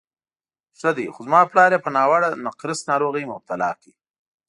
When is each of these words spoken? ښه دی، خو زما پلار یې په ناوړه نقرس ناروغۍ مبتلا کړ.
ښه 0.79 0.89
دی، 0.97 1.05
خو 1.13 1.19
زما 1.27 1.41
پلار 1.51 1.71
یې 1.75 1.79
په 1.85 1.89
ناوړه 1.97 2.29
نقرس 2.45 2.79
ناروغۍ 2.89 3.23
مبتلا 3.31 3.69
کړ. 3.79 3.85